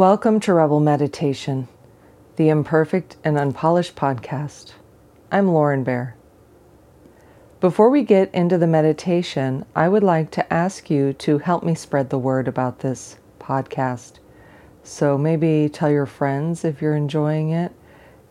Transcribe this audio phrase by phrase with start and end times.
[0.00, 1.68] Welcome to Rebel Meditation,
[2.36, 4.72] the imperfect and unpolished podcast.
[5.30, 6.16] I'm Lauren Bear.
[7.60, 11.74] Before we get into the meditation, I would like to ask you to help me
[11.74, 14.20] spread the word about this podcast.
[14.82, 17.72] So maybe tell your friends if you're enjoying it.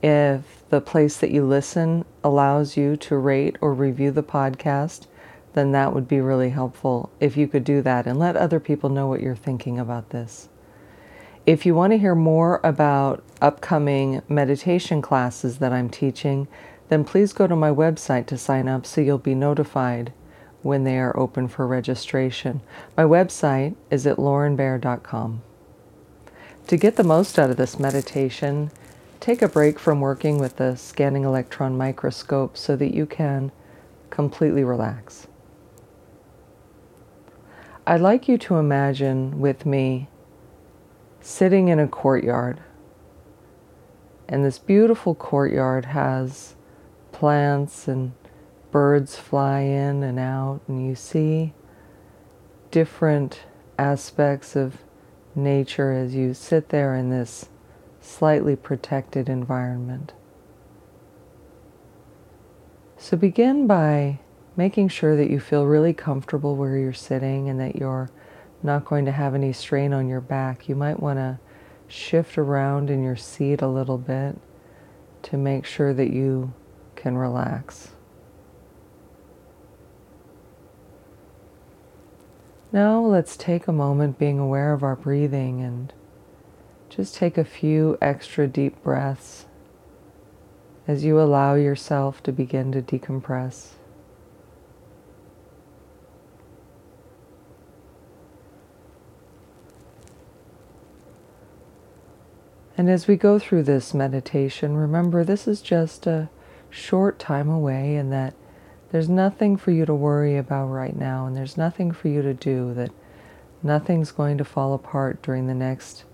[0.01, 5.05] If the place that you listen allows you to rate or review the podcast,
[5.53, 8.89] then that would be really helpful if you could do that and let other people
[8.89, 10.49] know what you're thinking about this.
[11.45, 16.47] If you want to hear more about upcoming meditation classes that I'm teaching,
[16.89, 20.11] then please go to my website to sign up so you'll be notified
[20.61, 22.61] when they are open for registration.
[22.97, 25.41] My website is at laurenbear.com.
[26.67, 28.69] To get the most out of this meditation,
[29.19, 33.51] take a break from working with the scanning electron microscope so that you can
[34.09, 35.27] completely relax.
[37.87, 40.08] I'd like you to imagine with me
[41.21, 42.59] sitting in a courtyard.
[44.27, 46.55] And this beautiful courtyard has
[47.11, 48.13] plants and
[48.71, 51.53] birds fly in and out, and you see
[52.71, 53.41] different
[53.77, 54.83] aspects of
[55.35, 57.49] nature as you sit there in this
[58.01, 60.13] slightly protected environment.
[62.97, 64.19] So begin by
[64.55, 68.11] making sure that you feel really comfortable where you're sitting and that you're
[68.61, 70.67] not going to have any strain on your back.
[70.67, 71.39] You might want to
[71.87, 74.37] shift around in your seat a little bit
[75.23, 76.53] to make sure that you
[76.95, 77.89] can relax.
[82.71, 85.91] Now let's take a moment being aware of our breathing and
[86.87, 89.45] just take a few extra deep breaths
[90.87, 93.73] as you allow yourself to begin to decompress.
[102.79, 106.29] And as we go through this meditation, remember this is just a
[106.69, 108.35] short time away and that
[108.93, 112.33] there's nothing for you to worry about right now and there's nothing for you to
[112.33, 112.91] do, that
[113.61, 116.05] nothing's going to fall apart during the next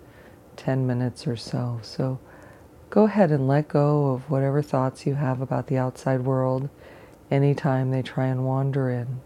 [0.56, 1.78] 10 minutes or so.
[1.84, 2.18] So
[2.90, 6.68] go ahead and let go of whatever thoughts you have about the outside world
[7.30, 9.22] anytime they try and wander in.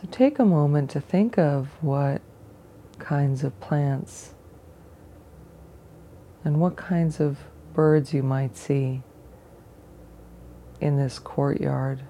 [0.00, 2.22] So take a moment to think of what
[3.00, 4.32] kinds of plants
[6.44, 7.38] and what kinds of
[7.74, 9.02] birds you might see
[10.80, 12.02] in this courtyard.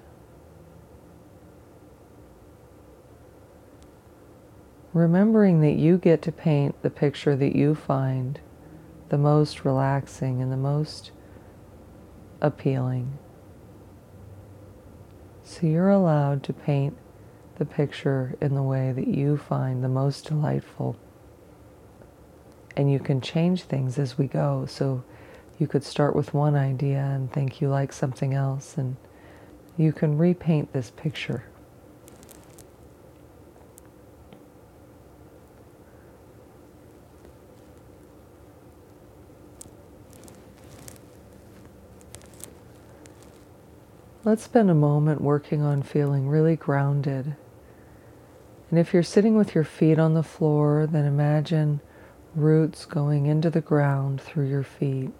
[4.92, 8.38] Remembering that you get to paint the picture that you find
[9.08, 11.10] the most relaxing and the most
[12.42, 13.16] appealing.
[15.42, 16.94] So you're allowed to paint
[17.58, 20.96] the picture in the way that you find the most delightful.
[22.76, 24.66] And you can change things as we go.
[24.66, 25.02] So
[25.58, 28.96] you could start with one idea and think you like something else, and
[29.76, 31.44] you can repaint this picture.
[44.24, 47.34] Let's spend a moment working on feeling really grounded
[48.70, 51.80] and if you're sitting with your feet on the floor, then imagine
[52.34, 55.10] roots going into the ground through your feet.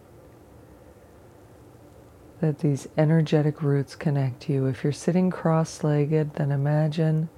[2.41, 4.67] That these energetic roots connect you.
[4.67, 7.31] If you're sitting cross legged, then imagine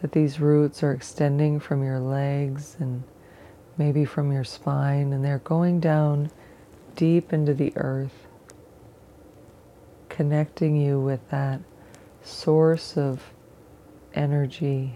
[0.00, 3.02] that these roots are extending from your legs and
[3.76, 6.30] maybe from your spine, and they're going down
[6.94, 8.26] deep into the earth,
[10.08, 11.60] connecting you with that
[12.22, 13.32] source of
[14.14, 14.94] energy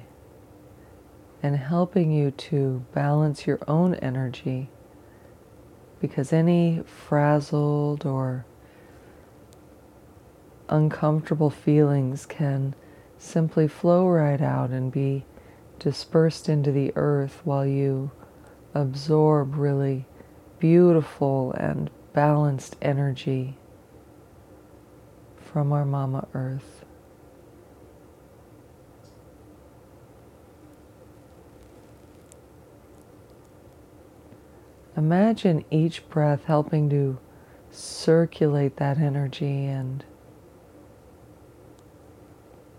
[1.42, 4.70] and helping you to balance your own energy
[6.00, 8.44] because any frazzled or
[10.68, 12.74] uncomfortable feelings can
[13.18, 15.24] simply flow right out and be
[15.78, 18.10] dispersed into the earth while you
[18.74, 20.06] absorb really
[20.58, 23.56] beautiful and balanced energy
[25.36, 26.81] from our Mama Earth.
[35.02, 37.18] Imagine each breath helping to
[37.72, 40.04] circulate that energy and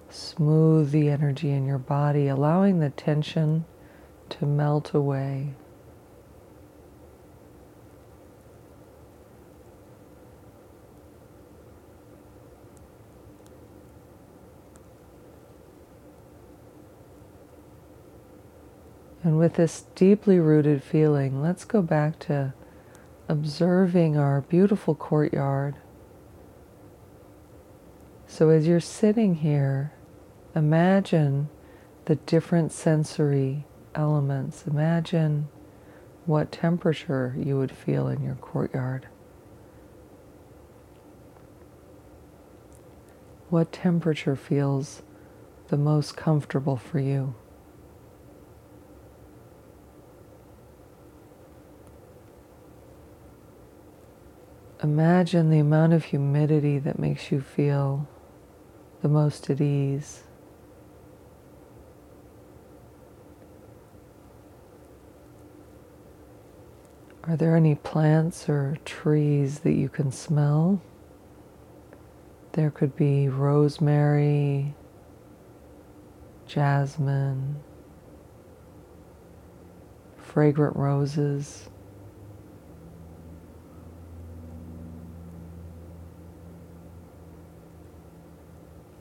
[0.10, 3.66] smooth the energy in your body, allowing the tension
[4.30, 5.50] to melt away.
[19.24, 22.54] And with this deeply rooted feeling, let's go back to
[23.30, 25.76] observing our beautiful courtyard.
[28.28, 29.94] So as you're sitting here,
[30.54, 31.50] imagine
[32.06, 33.66] the different sensory
[33.96, 34.68] elements.
[34.68, 35.48] Imagine
[36.26, 39.08] what temperature you would feel in your courtyard.
[43.50, 45.04] What temperature feels
[45.68, 47.36] the most comfortable for you?
[54.84, 58.06] Imagine the amount of humidity that makes you feel
[59.02, 60.24] the most at ease.
[67.24, 70.82] Are there any plants or trees that you can smell?
[72.52, 74.76] There could be rosemary,
[76.46, 77.62] jasmine,
[80.18, 81.70] fragrant roses.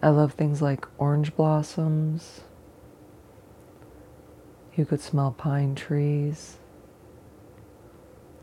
[0.03, 2.41] I love things like orange blossoms.
[4.75, 6.57] You could smell pine trees.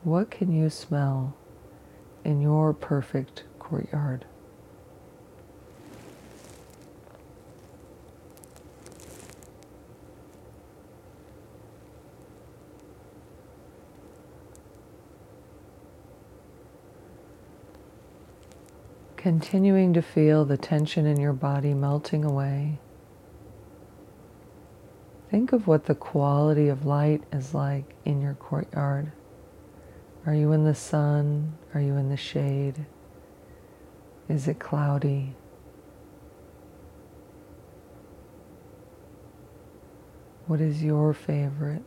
[0.04, 1.36] What can you smell
[2.24, 4.26] in your perfect courtyard?
[19.20, 22.80] Continuing to feel the tension in your body melting away.
[25.30, 29.12] Think of what the quality of light is like in your courtyard.
[30.26, 31.58] Are you in the sun?
[31.74, 32.86] Are you in the shade?
[34.30, 35.36] Is it cloudy?
[40.48, 41.84] What is your favorite?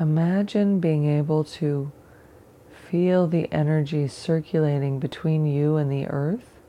[0.00, 1.92] Imagine being able to
[2.90, 6.60] feel the energy circulating between you and the earth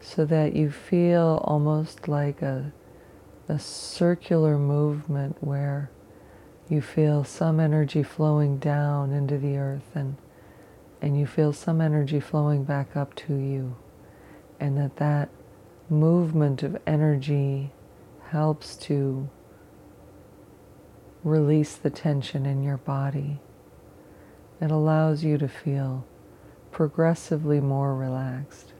[0.00, 2.72] so that you feel almost like a,
[3.48, 5.90] a circular movement where
[6.68, 10.16] you feel some energy flowing down into the earth and
[11.02, 13.74] and you feel some energy flowing back up to you.
[14.58, 15.30] And that that
[15.88, 17.72] movement of energy
[18.28, 19.28] helps to
[21.24, 23.40] release the tension in your body.
[24.60, 26.06] It allows you to feel
[26.70, 28.72] progressively more relaxed.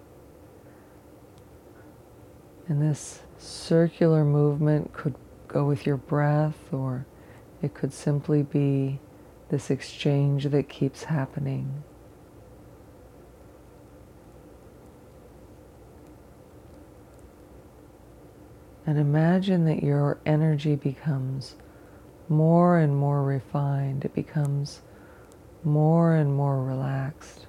[2.68, 5.14] And this circular movement could
[5.48, 7.06] go with your breath, or
[7.62, 9.00] it could simply be
[9.48, 11.82] this exchange that keeps happening.
[18.86, 21.56] And imagine that your energy becomes
[22.30, 24.82] more and more refined, it becomes
[25.64, 27.46] more and more relaxed.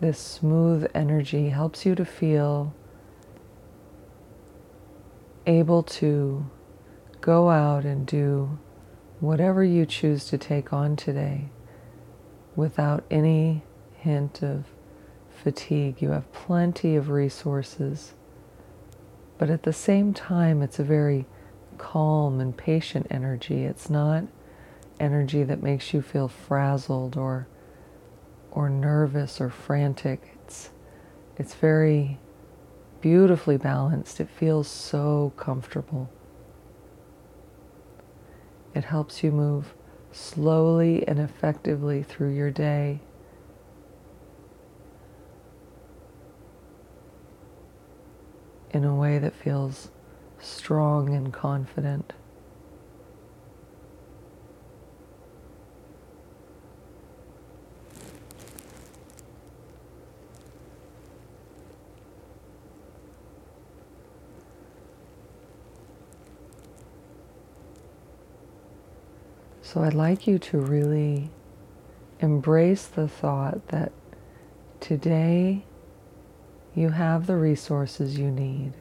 [0.00, 2.74] This smooth energy helps you to feel
[5.46, 6.50] able to
[7.20, 8.58] go out and do
[9.20, 11.48] whatever you choose to take on today
[12.56, 13.62] without any
[13.94, 14.64] hint of
[15.30, 16.02] fatigue.
[16.02, 18.14] You have plenty of resources
[19.42, 21.26] but at the same time, it's a very
[21.76, 23.64] calm and patient energy.
[23.64, 24.22] It's not
[25.00, 27.48] energy that makes you feel frazzled or
[28.52, 30.38] or nervous or frantic.
[30.44, 30.70] It's
[31.36, 32.20] it's very
[33.00, 34.20] beautifully balanced.
[34.20, 36.08] It feels so comfortable.
[38.76, 39.74] It helps you move
[40.12, 43.00] slowly and effectively through your day
[48.72, 49.90] in a way that feels
[50.40, 52.12] strong and confident.
[69.62, 71.30] So I'd like you to really
[72.20, 73.90] embrace the thought that
[74.80, 75.64] today
[76.74, 78.72] you have the resources you need.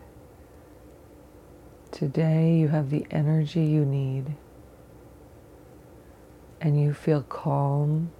[1.91, 4.35] Today you have the energy you need.
[6.61, 8.11] And you feel calm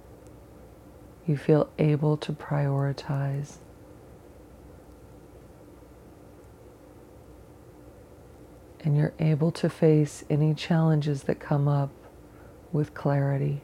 [1.26, 3.58] You feel able to prioritize.
[8.84, 11.90] And you're able to face any challenges that come up
[12.72, 13.62] with clarity.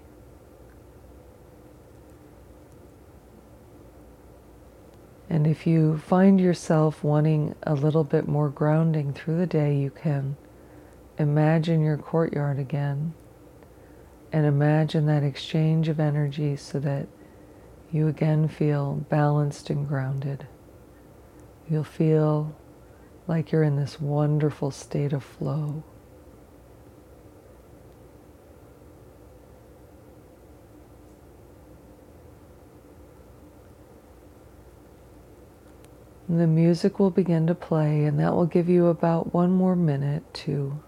[5.30, 9.90] And if you find yourself wanting a little bit more grounding through the day, you
[9.90, 10.36] can
[11.18, 13.12] imagine your courtyard again
[14.32, 17.08] and imagine that exchange of energy so that
[17.90, 20.46] you again feel balanced and grounded.
[21.68, 22.54] You'll feel
[23.26, 25.82] like you're in this wonderful state of flow.
[36.28, 40.22] The music will begin to play, and that will give you about one more minute
[40.34, 40.78] to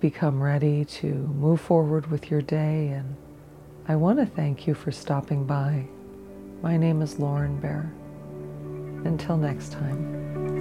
[0.00, 2.88] become ready to move forward with your day.
[2.88, 3.16] And
[3.88, 5.86] I want to thank you for stopping by.
[6.62, 7.92] My name is Lauren Bear.
[9.04, 10.55] Until next time.